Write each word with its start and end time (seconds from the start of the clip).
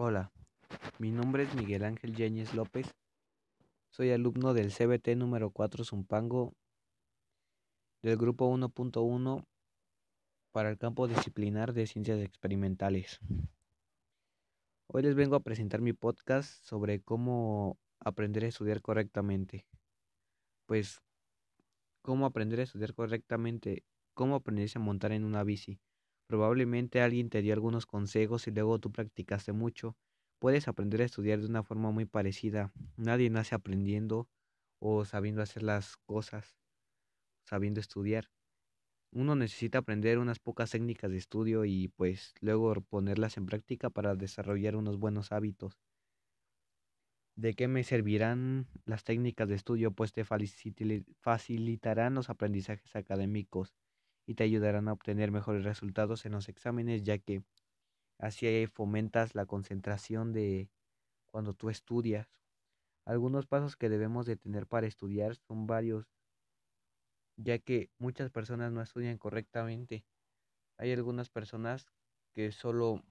Hola, 0.00 0.30
mi 1.00 1.10
nombre 1.10 1.42
es 1.42 1.52
Miguel 1.56 1.82
Ángel 1.82 2.14
Yáñez 2.14 2.54
López. 2.54 2.94
Soy 3.90 4.12
alumno 4.12 4.54
del 4.54 4.70
CBT 4.70 5.16
número 5.16 5.50
4 5.50 5.82
Zumpango 5.82 6.54
del 8.02 8.16
grupo 8.16 8.48
1.1 8.48 9.44
para 10.52 10.70
el 10.70 10.78
campo 10.78 11.08
disciplinar 11.08 11.72
de 11.72 11.88
ciencias 11.88 12.20
experimentales. 12.20 13.18
Hoy 14.86 15.02
les 15.02 15.16
vengo 15.16 15.34
a 15.34 15.40
presentar 15.40 15.80
mi 15.80 15.92
podcast 15.94 16.64
sobre 16.64 17.00
cómo 17.02 17.76
aprender 17.98 18.44
a 18.44 18.48
estudiar 18.50 18.80
correctamente. 18.80 19.66
Pues, 20.66 21.02
cómo 22.02 22.24
aprender 22.24 22.60
a 22.60 22.62
estudiar 22.62 22.94
correctamente, 22.94 23.82
cómo 24.14 24.36
aprenderse 24.36 24.78
a 24.78 24.80
montar 24.80 25.10
en 25.10 25.24
una 25.24 25.42
bici. 25.42 25.80
Probablemente 26.28 27.00
alguien 27.00 27.30
te 27.30 27.42
dio 27.42 27.54
algunos 27.54 27.86
consejos 27.86 28.46
y 28.46 28.50
luego 28.50 28.78
tú 28.78 28.92
practicaste 28.92 29.52
mucho. 29.52 29.96
Puedes 30.38 30.68
aprender 30.68 31.00
a 31.02 31.06
estudiar 31.06 31.40
de 31.40 31.46
una 31.46 31.62
forma 31.62 31.90
muy 31.90 32.04
parecida. 32.04 32.72
Nadie 32.96 33.30
nace 33.30 33.54
aprendiendo 33.54 34.28
o 34.78 35.04
sabiendo 35.06 35.42
hacer 35.42 35.62
las 35.62 35.96
cosas, 35.96 36.56
sabiendo 37.46 37.80
estudiar. 37.80 38.30
Uno 39.12 39.36
necesita 39.36 39.78
aprender 39.78 40.18
unas 40.18 40.40
pocas 40.40 40.70
técnicas 40.72 41.10
de 41.10 41.18
estudio 41.18 41.64
y 41.66 41.88
pues 41.88 42.34
luego 42.40 42.74
ponerlas 42.82 43.36
en 43.38 43.46
práctica 43.46 43.90
para 43.90 44.16
desarrollar 44.16 44.76
unos 44.76 44.98
buenos 44.98 45.32
hábitos. 45.32 45.80
¿De 47.36 47.54
qué 47.54 47.68
me 47.68 47.84
servirán 47.84 48.66
las 48.84 49.04
técnicas 49.04 49.48
de 49.48 49.54
estudio? 49.54 49.92
Pues 49.92 50.12
te 50.12 50.24
facilitarán 50.24 52.14
los 52.14 52.30
aprendizajes 52.30 52.96
académicos 52.96 53.74
y 54.28 54.34
te 54.34 54.44
ayudarán 54.44 54.88
a 54.88 54.92
obtener 54.92 55.30
mejores 55.32 55.64
resultados 55.64 56.26
en 56.26 56.32
los 56.32 56.50
exámenes, 56.50 57.02
ya 57.02 57.16
que 57.16 57.42
así 58.18 58.66
fomentas 58.66 59.34
la 59.34 59.46
concentración 59.46 60.34
de 60.34 60.68
cuando 61.30 61.54
tú 61.54 61.70
estudias. 61.70 62.28
Algunos 63.06 63.46
pasos 63.46 63.78
que 63.78 63.88
debemos 63.88 64.26
de 64.26 64.36
tener 64.36 64.66
para 64.66 64.86
estudiar 64.86 65.34
son 65.34 65.66
varios, 65.66 66.12
ya 67.38 67.58
que 67.58 67.90
muchas 67.96 68.30
personas 68.30 68.70
no 68.70 68.82
estudian 68.82 69.16
correctamente. 69.16 70.04
Hay 70.76 70.92
algunas 70.92 71.30
personas 71.30 71.86
que 72.34 72.52
solo 72.52 73.02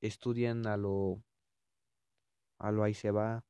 estudian 0.00 0.68
a 0.68 0.76
lo 0.76 1.20
a 2.60 2.70
lo 2.70 2.84
ahí 2.84 2.94
se 2.94 3.10
va. 3.10 3.44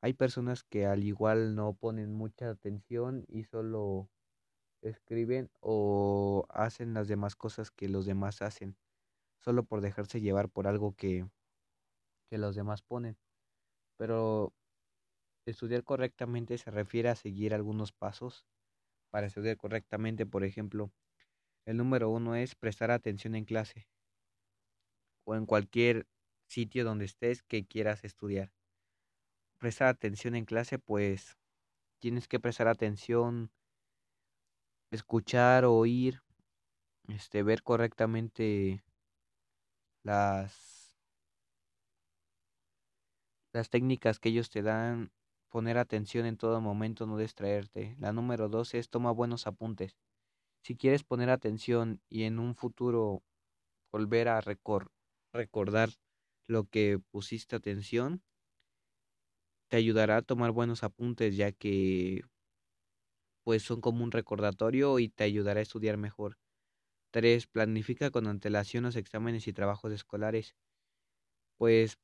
Hay 0.00 0.14
personas 0.14 0.64
que 0.64 0.84
al 0.84 1.04
igual 1.04 1.54
no 1.54 1.74
ponen 1.74 2.12
mucha 2.12 2.50
atención 2.50 3.24
y 3.28 3.44
solo 3.44 4.10
escriben 4.88 5.50
o 5.60 6.46
hacen 6.50 6.94
las 6.94 7.08
demás 7.08 7.36
cosas 7.36 7.70
que 7.70 7.88
los 7.88 8.06
demás 8.06 8.42
hacen, 8.42 8.76
solo 9.38 9.64
por 9.64 9.80
dejarse 9.80 10.20
llevar 10.20 10.48
por 10.48 10.66
algo 10.66 10.94
que, 10.94 11.28
que 12.30 12.38
los 12.38 12.54
demás 12.54 12.82
ponen. 12.82 13.16
Pero 13.96 14.52
estudiar 15.46 15.84
correctamente 15.84 16.58
se 16.58 16.70
refiere 16.70 17.08
a 17.08 17.16
seguir 17.16 17.54
algunos 17.54 17.92
pasos 17.92 18.46
para 19.10 19.26
estudiar 19.26 19.56
correctamente. 19.56 20.26
Por 20.26 20.44
ejemplo, 20.44 20.90
el 21.66 21.76
número 21.76 22.10
uno 22.10 22.34
es 22.34 22.54
prestar 22.54 22.90
atención 22.90 23.34
en 23.34 23.44
clase 23.44 23.88
o 25.24 25.34
en 25.34 25.46
cualquier 25.46 26.06
sitio 26.48 26.84
donde 26.84 27.06
estés 27.06 27.42
que 27.42 27.66
quieras 27.66 28.04
estudiar. 28.04 28.52
Prestar 29.58 29.88
atención 29.88 30.34
en 30.34 30.44
clase, 30.44 30.78
pues 30.78 31.38
tienes 32.00 32.28
que 32.28 32.38
prestar 32.38 32.68
atención 32.68 33.50
escuchar, 34.90 35.64
oír, 35.64 36.22
este, 37.08 37.42
ver 37.42 37.62
correctamente 37.62 38.84
las, 40.02 40.96
las 43.52 43.70
técnicas 43.70 44.18
que 44.18 44.30
ellos 44.30 44.50
te 44.50 44.62
dan, 44.62 45.12
poner 45.48 45.78
atención 45.78 46.26
en 46.26 46.36
todo 46.36 46.60
momento, 46.60 47.06
no 47.06 47.16
distraerte. 47.16 47.96
La 47.98 48.12
número 48.12 48.48
dos 48.48 48.74
es 48.74 48.90
toma 48.90 49.12
buenos 49.12 49.46
apuntes. 49.46 49.96
Si 50.62 50.76
quieres 50.76 51.04
poner 51.04 51.30
atención 51.30 52.00
y 52.08 52.24
en 52.24 52.38
un 52.38 52.54
futuro 52.54 53.22
volver 53.92 54.28
a 54.28 54.40
recordar 54.40 55.90
lo 56.46 56.64
que 56.64 56.98
pusiste 57.10 57.54
atención, 57.54 58.22
te 59.68 59.76
ayudará 59.76 60.18
a 60.18 60.22
tomar 60.22 60.50
buenos 60.52 60.82
apuntes, 60.82 61.36
ya 61.36 61.52
que 61.52 62.22
pues 63.44 63.62
son 63.62 63.80
como 63.80 64.04
un 64.04 64.10
recordatorio 64.12 64.98
y 64.98 65.08
te 65.10 65.24
ayudará 65.24 65.60
a 65.60 65.62
estudiar 65.62 65.96
mejor. 65.98 66.38
3. 67.12 67.46
Planifica 67.48 68.10
con 68.10 68.26
antelación 68.28 68.84
los 68.84 68.96
exámenes 68.96 69.48
y 69.48 69.52
trabajos 69.54 69.92
escolares. 69.92 70.54
Pues 71.60 71.98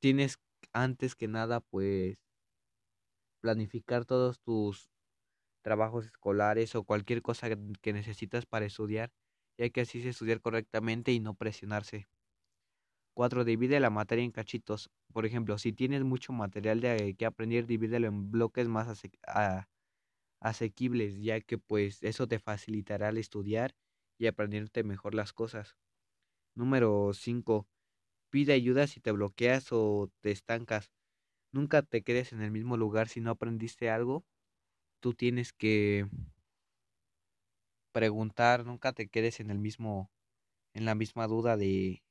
tienes 0.00 0.38
antes 0.72 1.14
que 1.16 1.28
nada 1.28 1.60
pues 1.60 2.18
planificar 3.40 4.04
todos 4.04 4.40
tus 4.40 4.90
trabajos 5.62 6.06
escolares 6.06 6.74
o 6.74 6.84
cualquier 6.84 7.22
cosa 7.22 7.48
que 7.82 7.92
necesitas 7.92 8.46
para 8.46 8.66
estudiar, 8.66 9.12
ya 9.58 9.70
que 9.70 9.82
así 9.82 10.00
es 10.00 10.06
estudiar 10.06 10.40
correctamente 10.40 11.12
y 11.12 11.20
no 11.20 11.34
presionarse. 11.34 12.08
4. 13.14 13.44
Divide 13.44 13.80
la 13.80 13.90
materia 13.90 14.24
en 14.24 14.30
cachitos. 14.30 14.90
Por 15.12 15.26
ejemplo, 15.26 15.58
si 15.58 15.72
tienes 15.72 16.04
mucho 16.04 16.32
material 16.32 16.80
de 16.80 17.14
que 17.18 17.26
aprender, 17.26 17.66
divídelo 17.66 18.06
en 18.08 18.30
bloques 18.30 18.68
más 18.68 18.88
a, 19.26 19.68
asequibles, 20.40 21.18
ya 21.20 21.40
que 21.40 21.58
pues 21.58 22.02
eso 22.02 22.28
te 22.28 22.38
facilitará 22.38 23.08
al 23.08 23.18
estudiar 23.18 23.74
y 24.18 24.26
aprenderte 24.26 24.84
mejor 24.84 25.14
las 25.14 25.32
cosas. 25.32 25.76
Número 26.54 27.12
5. 27.14 27.68
Pide 28.30 28.52
ayuda 28.54 28.86
si 28.86 29.00
te 29.00 29.12
bloqueas 29.12 29.68
o 29.72 30.10
te 30.20 30.30
estancas. 30.30 30.92
Nunca 31.52 31.82
te 31.82 32.02
quedes 32.02 32.32
en 32.32 32.42
el 32.42 32.50
mismo 32.52 32.76
lugar 32.76 33.08
si 33.08 33.20
no 33.20 33.30
aprendiste 33.32 33.90
algo. 33.90 34.24
Tú 35.00 35.14
tienes 35.14 35.52
que 35.52 36.06
preguntar, 37.92 38.64
nunca 38.66 38.92
te 38.92 39.08
quedes 39.08 39.38
en 39.40 39.50
el 39.50 39.58
mismo 39.58 40.10
en 40.74 40.84
la 40.86 40.94
misma 40.96 41.26
duda 41.28 41.56
de 41.56 42.02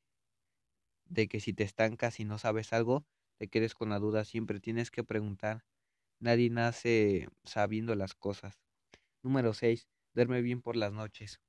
de 1.06 1.28
que 1.28 1.42
si 1.42 1.52
te 1.54 1.64
estancas 1.66 2.20
y 2.22 2.26
no 2.26 2.38
sabes 2.38 2.72
algo, 2.72 3.06
te 3.38 3.50
quedes 3.50 3.74
con 3.74 3.90
la 3.90 4.00
duda, 4.00 4.24
siempre 4.26 4.60
tienes 4.62 4.92
que 4.92 5.04
preguntar. 5.04 5.66
Nadie 6.20 6.50
nace 6.50 7.30
sabiendo 7.44 7.96
las 7.96 8.14
cosas. 8.14 8.60
Número 9.24 9.54
6. 9.54 9.88
Duerme 10.14 10.42
bien 10.42 10.62
por 10.62 10.76
las 10.76 10.92
noches. 10.94 11.40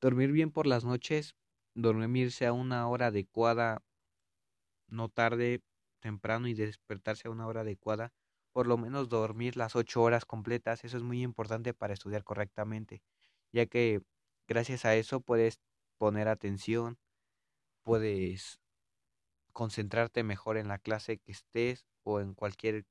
Dormir 0.00 0.32
bien 0.32 0.50
por 0.50 0.66
las 0.66 0.84
noches, 0.84 1.36
dormirse 1.74 2.46
a 2.46 2.52
una 2.52 2.88
hora 2.88 3.06
adecuada, 3.08 3.82
no 4.88 5.08
tarde, 5.08 5.62
temprano 6.00 6.48
y 6.48 6.54
despertarse 6.54 7.28
a 7.28 7.30
una 7.30 7.46
hora 7.46 7.62
adecuada. 7.62 8.12
Por 8.52 8.66
lo 8.66 8.76
menos 8.76 9.08
dormir 9.08 9.56
las 9.56 9.76
ocho 9.76 10.02
horas 10.02 10.24
completas, 10.26 10.84
eso 10.84 10.96
es 10.96 11.02
muy 11.02 11.22
importante 11.22 11.72
para 11.72 11.94
estudiar 11.94 12.24
correctamente, 12.24 13.02
ya 13.52 13.66
que 13.66 14.02
gracias 14.48 14.84
a 14.84 14.94
eso 14.96 15.20
puedes 15.20 15.60
poner 15.98 16.28
atención, 16.28 16.98
puedes 17.82 18.60
concentrarte 19.52 20.24
mejor 20.24 20.56
en 20.56 20.68
la 20.68 20.78
clase 20.78 21.18
que 21.18 21.32
estés 21.32 21.86
o 22.04 22.20
en 22.20 22.34
cualquier 22.34 22.86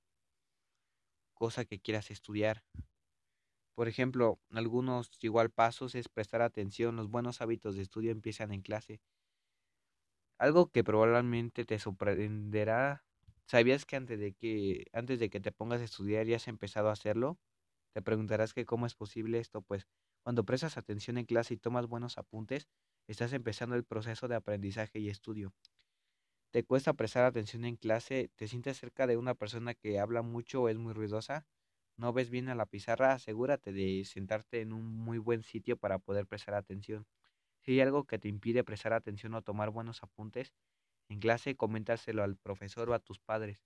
cosa 1.43 1.65
que 1.65 1.79
quieras 1.79 2.11
estudiar. 2.11 2.63
Por 3.75 3.89
ejemplo, 3.89 4.39
algunos 4.51 5.09
igual 5.21 5.51
pasos 5.51 5.93
es 5.95 6.07
prestar 6.07 6.41
atención, 6.41 6.95
los 6.95 7.09
buenos 7.09 7.41
hábitos 7.41 7.75
de 7.75 7.81
estudio 7.81 8.11
empiezan 8.11 8.53
en 8.53 8.61
clase. 8.61 9.01
Algo 10.39 10.71
que 10.71 10.83
probablemente 10.83 11.65
te 11.65 11.77
sorprenderá, 11.79 13.05
¿sabías 13.47 13.85
que 13.85 13.95
antes 13.95 14.19
de 14.19 14.33
que 14.33 14.85
antes 14.93 15.19
de 15.19 15.29
que 15.29 15.39
te 15.39 15.51
pongas 15.51 15.81
a 15.81 15.83
estudiar 15.85 16.25
ya 16.25 16.37
has 16.37 16.47
empezado 16.47 16.89
a 16.89 16.93
hacerlo? 16.93 17.39
Te 17.93 18.01
preguntarás 18.01 18.53
que 18.53 18.65
cómo 18.65 18.85
es 18.87 18.95
posible 18.95 19.39
esto, 19.39 19.61
pues 19.61 19.87
cuando 20.23 20.45
prestas 20.45 20.77
atención 20.77 21.17
en 21.17 21.25
clase 21.25 21.55
y 21.55 21.57
tomas 21.57 21.87
buenos 21.87 22.17
apuntes, 22.17 22.69
estás 23.07 23.33
empezando 23.33 23.75
el 23.75 23.85
proceso 23.85 24.27
de 24.27 24.35
aprendizaje 24.35 24.99
y 24.99 25.09
estudio 25.09 25.53
te 26.51 26.63
cuesta 26.63 26.93
prestar 26.93 27.25
atención 27.25 27.65
en 27.65 27.75
clase, 27.77 28.31
te 28.35 28.47
sientes 28.47 28.77
cerca 28.77 29.07
de 29.07 29.17
una 29.17 29.35
persona 29.35 29.73
que 29.73 29.99
habla 29.99 30.21
mucho 30.21 30.63
o 30.63 30.69
es 30.69 30.77
muy 30.77 30.93
ruidosa, 30.93 31.47
no 31.97 32.13
ves 32.13 32.29
bien 32.29 32.49
a 32.49 32.55
la 32.55 32.65
pizarra, 32.65 33.13
asegúrate 33.13 33.71
de 33.73 34.03
sentarte 34.05 34.61
en 34.61 34.73
un 34.73 34.87
muy 34.87 35.17
buen 35.17 35.43
sitio 35.43 35.77
para 35.77 35.99
poder 35.99 36.27
prestar 36.27 36.55
atención. 36.55 37.07
Si 37.61 37.73
hay 37.73 37.81
algo 37.81 38.05
que 38.05 38.19
te 38.19 38.29
impide 38.29 38.63
prestar 38.63 38.93
atención 38.93 39.33
o 39.35 39.41
tomar 39.43 39.71
buenos 39.71 40.03
apuntes 40.03 40.55
en 41.09 41.19
clase, 41.19 41.55
coméntaselo 41.57 42.23
al 42.23 42.37
profesor 42.37 42.89
o 42.89 42.93
a 42.95 42.99
tus 42.99 43.19
padres, 43.19 43.65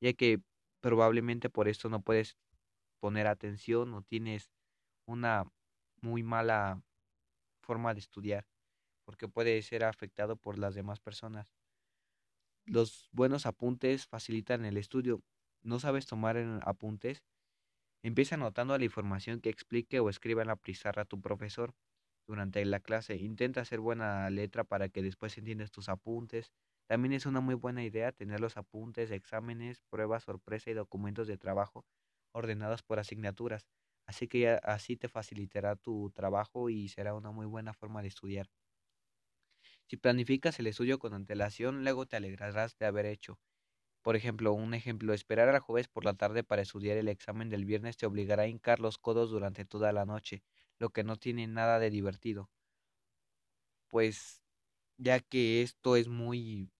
ya 0.00 0.12
que 0.14 0.40
probablemente 0.80 1.50
por 1.50 1.68
esto 1.68 1.88
no 1.88 2.02
puedes 2.02 2.38
poner 3.00 3.26
atención 3.26 3.94
o 3.94 4.02
tienes 4.02 4.52
una 5.06 5.44
muy 6.02 6.22
mala 6.22 6.82
forma 7.62 7.94
de 7.94 8.00
estudiar, 8.00 8.48
porque 9.04 9.28
puede 9.28 9.62
ser 9.62 9.84
afectado 9.84 10.36
por 10.36 10.58
las 10.58 10.74
demás 10.74 11.00
personas. 11.00 11.48
Los 12.66 13.08
buenos 13.12 13.46
apuntes 13.46 14.06
facilitan 14.06 14.64
el 14.64 14.76
estudio. 14.76 15.22
¿No 15.62 15.78
sabes 15.80 16.06
tomar 16.06 16.36
apuntes? 16.64 17.22
Empieza 18.04 18.36
anotando 18.36 18.78
la 18.78 18.84
información 18.84 19.40
que 19.40 19.50
explique 19.50 20.00
o 20.00 20.10
escriba 20.10 20.42
en 20.42 20.48
la 20.48 20.56
pizarra 20.56 21.04
tu 21.04 21.20
profesor. 21.20 21.74
durante 22.28 22.64
la 22.66 22.80
clase. 22.80 23.16
Intenta 23.16 23.62
hacer 23.62 23.80
buena 23.80 24.30
letra 24.30 24.64
para 24.64 24.88
que 24.90 25.02
después 25.02 25.38
entiendas 25.38 25.72
tus 25.72 25.88
apuntes. 25.90 26.52
También 26.88 27.12
es 27.14 27.26
una 27.26 27.40
muy 27.40 27.56
buena 27.56 27.84
idea 27.84 28.12
tener 28.12 28.40
los 28.40 28.56
apuntes, 28.58 29.10
exámenes, 29.12 29.82
pruebas 29.90 30.24
sorpresa 30.24 30.70
y 30.70 30.74
documentos 30.74 31.26
de 31.28 31.38
trabajo 31.38 31.86
ordenados 32.32 32.82
por 32.84 33.00
asignaturas. 33.00 33.66
Así 34.06 34.28
que 34.28 34.50
así 34.62 34.96
te 34.96 35.08
facilitará 35.08 35.76
tu 35.76 36.10
trabajo 36.14 36.70
y 36.70 36.88
será 36.90 37.14
una 37.14 37.32
muy 37.32 37.46
buena 37.46 37.74
forma 37.74 38.02
de 38.02 38.08
estudiar. 38.08 38.48
Si 39.88 39.96
planificas 39.96 40.60
el 40.60 40.68
estudio 40.68 41.00
con 41.00 41.12
antelación, 41.12 41.82
luego 41.82 42.06
te 42.06 42.14
alegrarás 42.16 42.78
de 42.78 42.86
haber 42.86 43.04
hecho. 43.04 43.40
Por 44.02 44.16
ejemplo, 44.16 44.52
un 44.52 44.74
ejemplo, 44.74 45.14
esperar 45.14 45.48
al 45.50 45.60
jueves 45.60 45.88
por 45.88 46.04
la 46.04 46.14
tarde 46.14 46.44
para 46.44 46.62
estudiar 46.62 46.96
el 46.98 47.08
examen 47.08 47.50
del 47.50 47.64
viernes 47.66 47.96
te 47.96 48.06
obligará 48.06 48.44
a 48.44 48.48
hincar 48.48 48.80
los 48.80 48.98
codos 48.98 49.30
durante 49.30 49.64
toda 49.64 49.92
la 49.92 50.06
noche, 50.06 50.44
lo 50.78 50.90
que 50.90 51.04
no 51.04 51.16
tiene 51.16 51.46
nada 51.48 51.78
de 51.80 51.90
divertido. 51.90 52.50
Pues 53.88 54.42
ya 54.98 55.20
que 55.20 55.62
esto 55.62 55.96
es 55.96 56.08
muy 56.08 56.70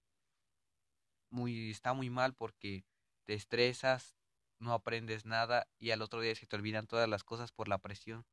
muy 1.30 1.70
está 1.70 1.92
muy 1.92 2.10
mal 2.10 2.34
porque 2.34 2.84
te 3.24 3.34
estresas, 3.34 4.16
no 4.58 4.72
aprendes 4.72 5.24
nada 5.26 5.68
y 5.78 5.90
al 5.90 6.02
otro 6.02 6.20
día 6.20 6.34
se 6.34 6.46
te 6.46 6.56
olvidan 6.56 6.86
todas 6.86 7.08
las 7.08 7.24
cosas 7.24 7.52
por 7.52 7.68
la 7.68 7.78
presión. 7.78 8.26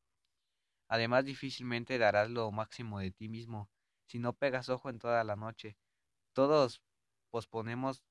Además, 0.89 1.25
difícilmente 1.25 1.97
darás 1.97 2.29
lo 2.29 2.51
máximo 2.51 2.99
de 2.99 3.11
ti 3.11 3.29
mismo 3.29 3.69
si 4.05 4.19
no 4.19 4.33
pegas 4.33 4.69
ojo 4.69 4.89
en 4.89 4.99
toda 4.99 5.23
la 5.23 5.35
noche. 5.35 5.77
Todos 6.33 6.81
posponemos 7.31 8.03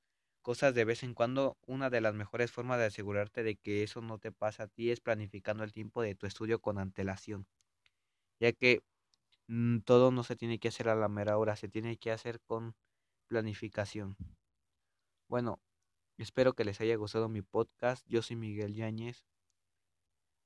cosas 0.42 0.74
de 0.74 0.84
vez 0.84 1.02
en 1.02 1.14
cuando. 1.14 1.58
Una 1.66 1.90
de 1.90 2.00
las 2.00 2.14
mejores 2.14 2.52
formas 2.52 2.78
de 2.78 2.86
asegurarte 2.86 3.42
de 3.42 3.56
que 3.56 3.82
eso 3.82 4.02
no 4.02 4.18
te 4.18 4.32
pasa 4.32 4.64
a 4.64 4.68
ti 4.68 4.90
es 4.90 5.00
planificando 5.00 5.64
el 5.64 5.72
tiempo 5.72 6.02
de 6.02 6.14
tu 6.14 6.26
estudio 6.26 6.60
con 6.60 6.78
antelación, 6.78 7.46
ya 8.40 8.52
que 8.52 8.82
mm, 9.48 9.80
todo 9.80 10.10
no 10.12 10.24
se 10.24 10.36
tiene 10.36 10.58
que 10.58 10.68
hacer 10.68 10.88
a 10.88 10.96
la 10.96 11.08
mera 11.08 11.38
hora, 11.38 11.56
se 11.56 11.68
tiene 11.68 11.96
que 11.98 12.12
hacer 12.12 12.40
con 12.42 12.74
planificación. 13.28 14.16
Bueno, 15.28 15.60
Espero 16.18 16.52
que 16.54 16.64
les 16.64 16.80
haya 16.80 16.94
gustado 16.96 17.28
mi 17.28 17.42
podcast. 17.42 18.06
Yo 18.08 18.22
soy 18.22 18.36
Miguel 18.36 18.74
Yáñez 18.74 19.24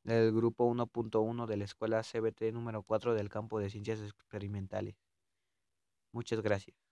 del 0.04 0.32
grupo 0.32 0.64
1.1 0.64 1.46
de 1.46 1.56
la 1.58 1.64
escuela 1.64 2.02
CBT 2.02 2.52
número 2.52 2.82
4 2.82 3.12
del 3.14 3.28
campo 3.28 3.58
de 3.60 3.68
ciencias 3.68 4.00
experimentales. 4.00 4.96
Muchas 6.16 6.40
gracias. 6.40 6.85